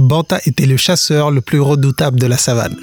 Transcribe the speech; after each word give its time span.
Banta 0.00 0.40
était 0.46 0.64
le 0.64 0.78
chasseur 0.78 1.30
le 1.30 1.42
plus 1.42 1.60
redoutable 1.60 2.18
de 2.18 2.26
la 2.26 2.38
savane. 2.38 2.74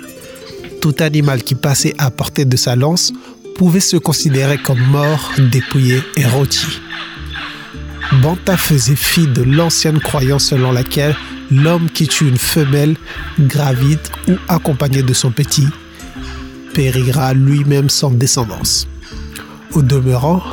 Tout 0.81 0.93
animal 0.99 1.41
qui 1.41 1.55
passait 1.55 1.95
à 1.97 2.11
portée 2.11 2.45
de 2.45 2.55
sa 2.55 2.75
lance 2.75 3.11
pouvait 3.57 3.79
se 3.79 3.97
considérer 3.97 4.59
comme 4.59 4.79
mort, 4.79 5.31
dépouillé 5.51 5.99
et 6.15 6.25
rôti. 6.25 6.79
Banta 8.21 8.55
faisait 8.55 8.95
fi 8.95 9.25
de 9.25 9.41
l'ancienne 9.41 9.99
croyance 9.99 10.45
selon 10.45 10.71
laquelle 10.71 11.15
l'homme 11.49 11.89
qui 11.89 12.07
tue 12.07 12.27
une 12.27 12.37
femelle, 12.37 12.95
gravide 13.39 13.99
ou 14.27 14.33
accompagné 14.47 15.01
de 15.01 15.13
son 15.13 15.31
petit, 15.31 15.67
périra 16.75 17.33
lui-même 17.33 17.89
sans 17.89 18.11
descendance. 18.11 18.87
Au 19.73 19.81
demeurant, 19.81 20.43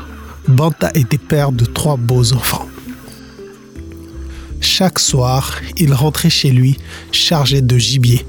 Banta 0.48 0.90
était 0.94 1.18
père 1.18 1.52
de 1.52 1.66
trois 1.66 1.98
beaux 1.98 2.32
enfants. 2.32 2.63
Chaque 4.76 4.98
soir, 4.98 5.60
il 5.76 5.94
rentrait 5.94 6.30
chez 6.30 6.50
lui 6.50 6.78
chargé 7.12 7.62
de 7.62 7.78
gibier, 7.78 8.26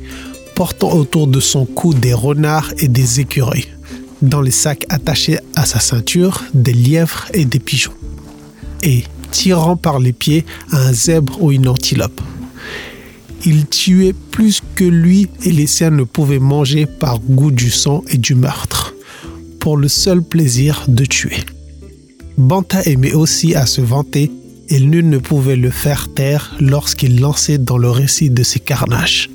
portant 0.54 0.92
autour 0.94 1.26
de 1.26 1.40
son 1.40 1.66
cou 1.66 1.96
des 1.96 2.14
renards 2.14 2.72
et 2.78 2.88
des 2.88 3.20
écureuils, 3.20 3.66
dans 4.22 4.42
les 4.42 4.52
sacs 4.52 4.86
attachés 4.90 5.40
à 5.56 5.66
sa 5.66 5.80
ceinture 5.80 6.44
des 6.54 6.72
lièvres 6.74 7.26
et 7.34 7.46
des 7.46 7.58
pigeons, 7.58 7.96
et 8.84 9.06
tirant 9.32 9.76
par 9.76 9.98
les 9.98 10.14
pieds 10.14 10.46
un 10.72 10.94
zèbre 10.94 11.42
ou 11.42 11.52
une 11.52 11.68
antilope. 11.68 12.22
Il 13.44 13.66
tuait 13.66 14.14
plus 14.14 14.62
que 14.76 14.84
lui 14.86 15.28
et 15.42 15.52
les 15.52 15.66
siens 15.66 15.90
ne 15.90 16.04
pouvaient 16.04 16.38
manger 16.38 16.86
par 16.86 17.18
goût 17.18 17.50
du 17.50 17.72
sang 17.72 18.04
et 18.08 18.20
du 18.20 18.36
meurtre, 18.36 18.94
pour 19.60 19.78
le 19.78 19.88
seul 19.88 20.22
plaisir 20.22 20.84
de 20.88 21.06
tuer. 21.06 21.38
Banta 22.38 22.84
aimait 22.84 23.14
aussi 23.14 23.56
à 23.56 23.66
se 23.66 23.82
vanter 23.82 24.32
et 24.70 24.80
nul 24.80 25.10
ne 25.10 25.18
pouvait 25.18 25.56
le 25.56 25.70
faire 25.70 26.14
taire 26.14 26.56
lorsqu'il 26.60 27.20
lançait 27.20 27.58
dans 27.58 27.78
le 27.78 27.90
récit 27.90 28.30
de 28.30 28.44
ses 28.44 28.60
carnages. 28.60 29.30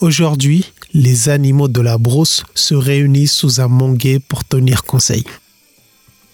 Aujourd'hui, 0.00 0.72
les 0.92 1.28
animaux 1.28 1.68
de 1.68 1.80
la 1.80 1.98
brousse 1.98 2.44
se 2.54 2.74
réunissent 2.74 3.32
sous 3.32 3.60
un 3.60 3.68
manguet 3.68 4.18
pour 4.18 4.44
tenir 4.44 4.84
conseil. 4.84 5.24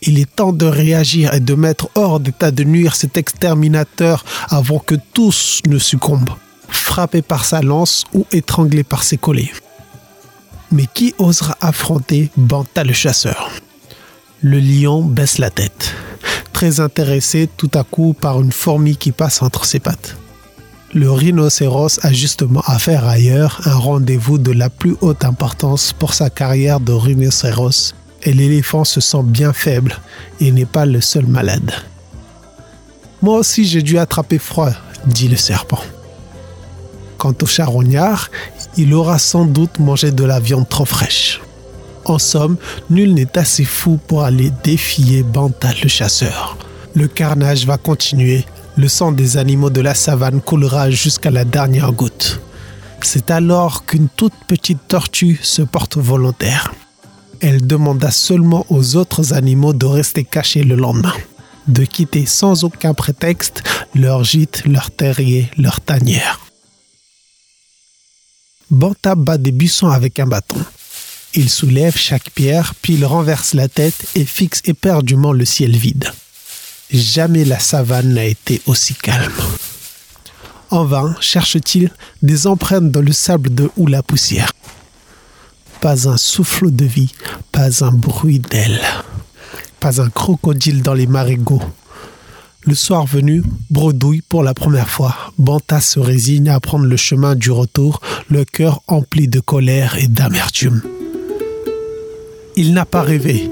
Il 0.02 0.18
est 0.18 0.34
temps 0.34 0.52
de 0.52 0.66
réagir 0.66 1.32
et 1.32 1.40
de 1.40 1.54
mettre 1.54 1.88
hors 1.94 2.18
d'état 2.18 2.50
de 2.50 2.64
nuire 2.64 2.96
cet 2.96 3.16
exterminateur 3.16 4.24
avant 4.48 4.80
que 4.80 4.96
tous 5.14 5.60
ne 5.68 5.78
succombent, 5.78 6.34
frappés 6.68 7.22
par 7.22 7.44
sa 7.44 7.62
lance 7.62 8.04
ou 8.12 8.26
étranglés 8.32 8.82
par 8.82 9.04
ses 9.04 9.16
collets. 9.16 9.52
Mais 10.72 10.86
qui 10.92 11.14
osera 11.18 11.56
affronter 11.60 12.30
Banta 12.36 12.82
le 12.82 12.92
chasseur? 12.92 13.50
Le 14.40 14.58
lion 14.58 15.04
baisse 15.04 15.38
la 15.38 15.50
tête, 15.50 15.94
très 16.62 16.78
intéressé 16.78 17.48
tout 17.56 17.72
à 17.74 17.82
coup 17.82 18.12
par 18.12 18.40
une 18.40 18.52
fourmi 18.52 18.96
qui 18.96 19.10
passe 19.10 19.42
entre 19.42 19.64
ses 19.64 19.80
pattes. 19.80 20.16
Le 20.94 21.10
rhinocéros 21.10 21.98
a 22.02 22.12
justement 22.12 22.62
à 22.66 22.78
faire 22.78 23.04
ailleurs 23.04 23.60
un 23.64 23.74
rendez-vous 23.74 24.38
de 24.38 24.52
la 24.52 24.70
plus 24.70 24.94
haute 25.00 25.24
importance 25.24 25.92
pour 25.92 26.14
sa 26.14 26.30
carrière 26.30 26.78
de 26.78 26.92
rhinocéros 26.92 27.96
et 28.22 28.32
l'éléphant 28.32 28.84
se 28.84 29.00
sent 29.00 29.24
bien 29.24 29.52
faible 29.52 29.98
et 30.38 30.52
n'est 30.52 30.64
pas 30.64 30.86
le 30.86 31.00
seul 31.00 31.26
malade. 31.26 31.72
Moi 33.22 33.38
aussi 33.38 33.64
j'ai 33.64 33.82
dû 33.82 33.98
attraper 33.98 34.38
froid, 34.38 34.70
dit 35.04 35.26
le 35.26 35.36
serpent. 35.36 35.82
Quant 37.18 37.34
au 37.42 37.46
charognard, 37.46 38.30
il 38.76 38.94
aura 38.94 39.18
sans 39.18 39.46
doute 39.46 39.80
mangé 39.80 40.12
de 40.12 40.22
la 40.22 40.38
viande 40.38 40.68
trop 40.68 40.84
fraîche. 40.84 41.41
En 42.04 42.18
somme, 42.18 42.56
nul 42.90 43.14
n'est 43.14 43.38
assez 43.38 43.64
fou 43.64 43.98
pour 44.06 44.24
aller 44.24 44.52
défier 44.64 45.22
Bantal 45.22 45.76
le 45.82 45.88
chasseur. 45.88 46.56
Le 46.94 47.08
carnage 47.08 47.66
va 47.66 47.78
continuer, 47.78 48.44
le 48.76 48.88
sang 48.88 49.12
des 49.12 49.36
animaux 49.36 49.70
de 49.70 49.80
la 49.80 49.94
savane 49.94 50.40
coulera 50.40 50.90
jusqu'à 50.90 51.30
la 51.30 51.44
dernière 51.44 51.92
goutte. 51.92 52.40
C'est 53.02 53.30
alors 53.30 53.84
qu'une 53.84 54.08
toute 54.08 54.34
petite 54.46 54.86
tortue 54.88 55.38
se 55.42 55.62
porte 55.62 55.96
volontaire 55.96 56.72
elle 57.42 57.66
demanda 57.66 58.12
seulement 58.12 58.64
aux 58.70 58.96
autres 58.96 59.34
animaux 59.34 59.72
de 59.72 59.84
rester 59.84 60.24
cachés 60.24 60.62
le 60.62 60.76
lendemain, 60.76 61.12
de 61.66 61.84
quitter 61.84 62.24
sans 62.24 62.62
aucun 62.62 62.94
prétexte 62.94 63.64
leur 63.96 64.22
gîte, 64.22 64.62
leur 64.64 64.92
terrier, 64.92 65.50
leur 65.58 65.80
tanière. 65.80 66.40
Banta 68.70 69.16
bat 69.16 69.38
des 69.38 69.50
buissons 69.50 69.88
avec 69.88 70.20
un 70.20 70.26
bâton. 70.26 70.56
Il 71.34 71.48
soulève 71.48 71.96
chaque 71.96 72.30
pierre, 72.30 72.74
puis 72.82 72.94
il 72.94 73.04
renverse 73.04 73.54
la 73.54 73.68
tête 73.68 74.06
et 74.14 74.24
fixe 74.24 74.60
éperdument 74.64 75.32
le 75.32 75.44
ciel 75.44 75.76
vide. 75.76 76.12
Jamais 76.90 77.44
la 77.44 77.58
savane 77.58 78.14
n'a 78.14 78.24
été 78.24 78.60
aussi 78.66 78.94
calme. 78.94 79.32
En 80.70 80.84
vain 80.84 81.16
cherche-t-il 81.20 81.90
des 82.22 82.46
empreintes 82.46 82.90
dans 82.90 83.02
le 83.02 83.12
sable 83.12 83.54
de 83.54 83.70
ou 83.76 83.86
la 83.86 84.02
poussière 84.02 84.52
pas 85.82 86.08
un 86.08 86.16
souffle 86.16 86.70
de 86.70 86.84
vie, 86.84 87.10
pas 87.50 87.84
un 87.84 87.90
bruit 87.90 88.38
d'aile, 88.38 88.80
pas 89.80 90.00
un 90.00 90.08
crocodile 90.10 90.80
dans 90.80 90.94
les 90.94 91.08
marigots. 91.08 91.60
Le 92.60 92.76
soir 92.76 93.04
venu, 93.04 93.42
bredouille 93.68 94.22
pour 94.22 94.44
la 94.44 94.54
première 94.54 94.88
fois. 94.88 95.16
Banta 95.38 95.80
se 95.80 95.98
résigne 95.98 96.50
à 96.50 96.60
prendre 96.60 96.84
le 96.84 96.96
chemin 96.96 97.34
du 97.34 97.50
retour, 97.50 98.00
le 98.30 98.44
cœur 98.44 98.80
empli 98.86 99.26
de 99.26 99.40
colère 99.40 99.96
et 99.98 100.06
d'amertume. 100.06 100.82
Il 102.54 102.74
n'a 102.74 102.84
pas 102.84 103.00
rêvé. 103.00 103.50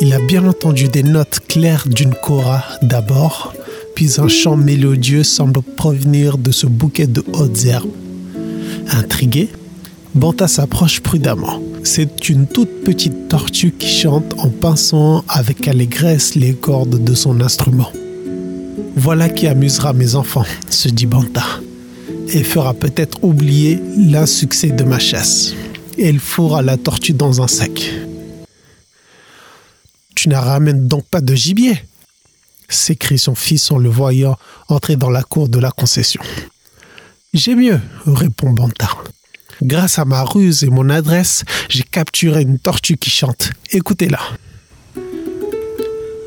Il 0.00 0.12
a 0.12 0.20
bien 0.20 0.46
entendu 0.46 0.86
des 0.86 1.02
notes 1.02 1.40
claires 1.48 1.88
d'une 1.88 2.14
cora 2.14 2.62
d'abord, 2.82 3.52
puis 3.96 4.12
un 4.18 4.28
chant 4.28 4.56
mélodieux 4.56 5.24
semble 5.24 5.60
provenir 5.60 6.38
de 6.38 6.52
ce 6.52 6.68
bouquet 6.68 7.08
de 7.08 7.24
hautes 7.32 7.64
herbes. 7.64 7.90
Intrigué, 8.92 9.48
Banta 10.14 10.46
s'approche 10.46 11.00
prudemment. 11.00 11.60
C'est 11.82 12.28
une 12.28 12.46
toute 12.46 12.84
petite 12.84 13.28
tortue 13.28 13.72
qui 13.72 13.88
chante 13.88 14.34
en 14.38 14.50
pinçant 14.50 15.24
avec 15.28 15.66
allégresse 15.66 16.36
les 16.36 16.54
cordes 16.54 17.02
de 17.02 17.14
son 17.14 17.40
instrument. 17.40 17.90
Voilà 18.94 19.28
qui 19.28 19.48
amusera 19.48 19.92
mes 19.92 20.14
enfants, 20.14 20.46
se 20.70 20.88
dit 20.88 21.06
Banta, 21.06 21.44
et 22.32 22.44
fera 22.44 22.72
peut-être 22.72 23.24
oublier 23.24 23.80
l'insuccès 23.96 24.68
de 24.68 24.84
ma 24.84 25.00
chasse. 25.00 25.54
Il 25.98 26.20
fourra 26.20 26.62
la 26.62 26.76
tortue 26.76 27.14
dans 27.14 27.42
un 27.42 27.48
sac. 27.48 27.92
Tu 30.18 30.28
n'as 30.28 30.40
ramènes 30.40 30.88
donc 30.88 31.04
pas 31.06 31.20
de 31.20 31.32
gibier 31.32 31.80
s'écrie 32.68 33.20
son 33.20 33.36
fils 33.36 33.70
en 33.70 33.78
le 33.78 33.88
voyant 33.88 34.36
entrer 34.66 34.96
dans 34.96 35.10
la 35.10 35.22
cour 35.22 35.48
de 35.48 35.60
la 35.60 35.70
concession. 35.70 36.20
J'ai 37.32 37.54
mieux, 37.54 37.80
répond 38.04 38.50
Banta. 38.50 38.88
Grâce 39.62 40.00
à 40.00 40.04
ma 40.04 40.24
ruse 40.24 40.64
et 40.64 40.70
mon 40.70 40.90
adresse, 40.90 41.44
j'ai 41.68 41.84
capturé 41.84 42.42
une 42.42 42.58
tortue 42.58 42.96
qui 42.96 43.10
chante. 43.10 43.52
Écoutez-la. 43.70 44.18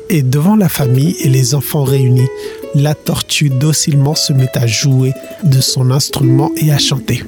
Et 0.08 0.22
devant 0.22 0.56
la 0.56 0.70
famille 0.70 1.14
et 1.20 1.28
les 1.28 1.54
enfants 1.54 1.84
réunis, 1.84 2.30
la 2.74 2.94
tortue 2.94 3.50
docilement 3.50 4.14
se 4.14 4.32
met 4.32 4.56
à 4.56 4.66
jouer 4.66 5.12
de 5.44 5.60
son 5.60 5.90
instrument 5.90 6.50
et 6.56 6.72
à 6.72 6.78
chanter. 6.78 7.24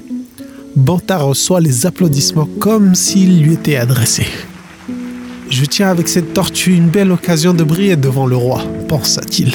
Banta 0.76 1.18
reçoit 1.18 1.60
les 1.60 1.84
applaudissements 1.84 2.48
comme 2.58 2.94
s'il 2.94 3.42
lui 3.42 3.52
était 3.52 3.76
adressé. 3.76 4.26
Je 5.48 5.64
tiens 5.64 5.88
avec 5.88 6.08
cette 6.08 6.34
tortue 6.34 6.74
une 6.74 6.88
belle 6.88 7.12
occasion 7.12 7.54
de 7.54 7.64
briller 7.64 7.96
devant 7.96 8.26
le 8.26 8.36
roi, 8.36 8.62
pensa-t-il. 8.88 9.52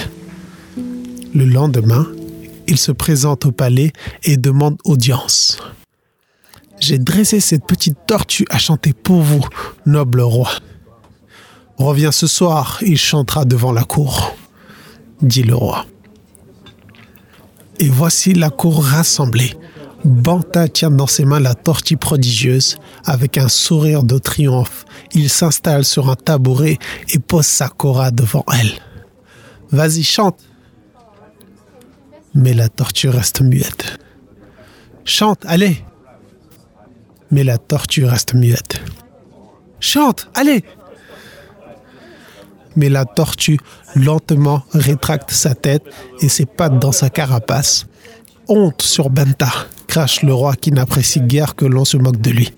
Le 1.34 1.46
lendemain, 1.46 2.08
il 2.68 2.78
se 2.78 2.92
présente 2.92 3.46
au 3.46 3.52
palais 3.52 3.92
et 4.24 4.38
demande 4.38 4.78
audience. 4.86 5.60
J'ai 6.80 6.98
dressé 6.98 7.40
cette 7.40 7.66
petite 7.66 7.98
tortue 8.08 8.46
à 8.50 8.58
chanter 8.58 8.94
pour 8.94 9.22
vous, 9.22 9.46
noble 9.86 10.22
roi. 10.22 10.50
Reviens 11.78 12.12
ce 12.12 12.28
soir, 12.28 12.78
il 12.82 12.98
chantera 12.98 13.46
devant 13.46 13.72
la 13.72 13.84
cour, 13.84 14.36
dit 15.22 15.44
le 15.44 15.56
roi. 15.56 15.86
Et 17.80 17.90
voici 17.90 18.34
la 18.34 18.50
cour 18.50 18.84
rassemblée. 18.84 19.54
Banta 20.06 20.68
tient 20.68 20.92
dans 20.92 21.08
ses 21.08 21.26
mains 21.26 21.40
la 21.40 21.56
tortue 21.56 21.98
prodigieuse. 21.98 22.78
Avec 23.06 23.38
un 23.38 23.50
sourire 23.50 24.04
de 24.04 24.18
triomphe, 24.18 24.86
il 25.14 25.30
s'installe 25.30 25.86
sur 25.86 26.10
un 26.10 26.16
tabouret 26.16 26.78
et 27.14 27.20
pose 27.20 27.46
sa 27.46 27.68
cora 27.68 28.12
devant 28.12 28.46
elle. 28.54 28.72
Vas-y, 29.72 30.04
chante. 30.04 30.40
Mais 32.34 32.54
la 32.54 32.70
tortue 32.70 33.10
reste 33.10 33.42
muette. 33.42 34.00
Chante, 35.04 35.44
allez, 35.48 35.84
mais 37.32 37.44
la 37.44 37.58
tortue 37.58 38.06
reste 38.06 38.34
muette. 38.34 38.82
Chante, 39.80 40.30
allez 40.34 40.64
Mais 42.76 42.90
la 42.90 43.06
tortue 43.06 43.60
lentement 43.96 44.64
rétracte 44.74 45.32
sa 45.32 45.56
tête 45.56 45.84
et 46.22 46.30
ses 46.30 46.46
pattes 46.46 46.80
dans 46.80 46.92
sa 46.92 47.10
carapace. 47.10 47.88
Honte 48.52 48.82
sur 48.82 49.12
Benta, 49.12 49.52
crache 49.86 50.24
le 50.24 50.34
roi 50.34 50.56
qui 50.56 50.72
n'apprécie 50.72 51.22
guère 51.22 51.56
que 51.56 51.66
l'on 51.66 51.86
se 51.86 51.98
moque 51.98 52.20
de 52.20 52.32
lui. 52.32 52.52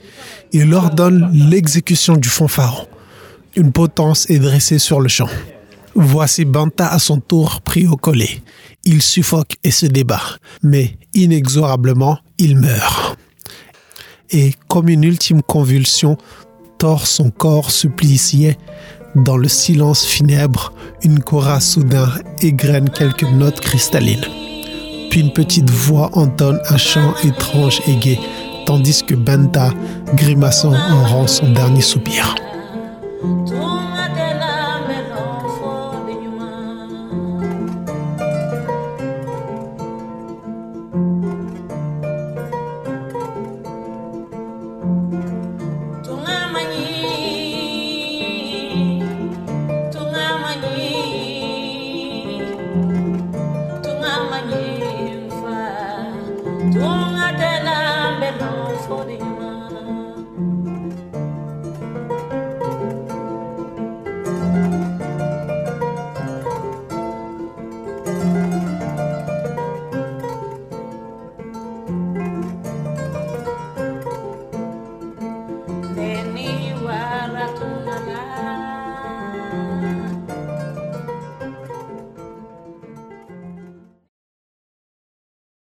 Il 0.53 0.73
ordonne 0.73 1.29
l'exécution 1.33 2.15
du 2.15 2.29
fanfaron. 2.29 2.87
Une 3.57 3.73
potence 3.73 4.29
est 4.29 4.39
dressée 4.39 4.79
sur 4.79 5.01
le 5.01 5.09
champ. 5.09 5.27
Voici 5.93 6.45
Banta 6.45 6.87
à 6.87 6.97
son 6.97 7.19
tour 7.19 7.59
pris 7.59 7.87
au 7.87 7.97
collet. 7.97 8.41
il 8.85 9.01
suffoque 9.01 9.57
et 9.65 9.71
se 9.71 9.85
débat, 9.85 10.21
mais 10.63 10.97
inexorablement, 11.13 12.19
il 12.37 12.57
meurt. 12.57 13.17
Et 14.29 14.53
comme 14.69 14.87
une 14.87 15.03
ultime 15.03 15.41
convulsion, 15.41 16.17
tord 16.77 17.05
son 17.05 17.31
corps 17.31 17.69
supplicié. 17.69 18.57
Dans 19.13 19.35
le 19.35 19.49
silence 19.49 20.05
funèbre, 20.05 20.71
une 21.03 21.21
chora 21.21 21.59
soudain 21.59 22.09
égrène 22.41 22.89
quelques 22.89 23.29
notes 23.29 23.59
cristallines. 23.59 24.50
Puis 25.11 25.19
une 25.19 25.33
petite 25.33 25.69
voix 25.69 26.09
entonne 26.13 26.61
un 26.69 26.77
chant 26.77 27.13
étrange 27.25 27.81
et 27.85 27.95
gai, 27.97 28.17
tandis 28.65 29.03
que 29.03 29.13
Benta, 29.13 29.71
grimaçant, 30.15 30.73
en 30.73 31.03
rend 31.03 31.27
son 31.27 31.51
dernier 31.51 31.81
soupir. 31.81 32.33